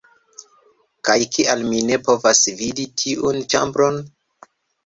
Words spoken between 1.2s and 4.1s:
kial mi ne povas vidi tiun ĉambron?!